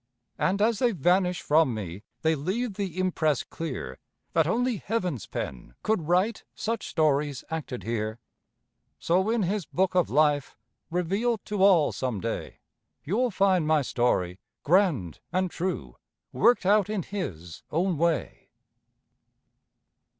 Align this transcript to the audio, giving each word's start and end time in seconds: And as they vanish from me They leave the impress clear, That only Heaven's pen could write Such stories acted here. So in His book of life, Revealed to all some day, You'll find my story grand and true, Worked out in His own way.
And 0.39 0.63
as 0.63 0.79
they 0.79 0.93
vanish 0.93 1.43
from 1.43 1.75
me 1.75 2.01
They 2.23 2.33
leave 2.33 2.73
the 2.73 2.97
impress 2.97 3.43
clear, 3.43 3.99
That 4.33 4.47
only 4.47 4.77
Heaven's 4.77 5.27
pen 5.27 5.75
could 5.83 6.07
write 6.07 6.43
Such 6.55 6.87
stories 6.87 7.43
acted 7.51 7.83
here. 7.83 8.19
So 8.97 9.29
in 9.29 9.43
His 9.43 9.67
book 9.67 9.93
of 9.93 10.09
life, 10.09 10.57
Revealed 10.89 11.45
to 11.45 11.61
all 11.63 11.91
some 11.91 12.19
day, 12.19 12.61
You'll 13.03 13.29
find 13.29 13.67
my 13.67 13.83
story 13.83 14.39
grand 14.63 15.19
and 15.31 15.51
true, 15.51 15.97
Worked 16.33 16.65
out 16.65 16.89
in 16.89 17.03
His 17.03 17.61
own 17.69 17.95
way. 17.95 18.49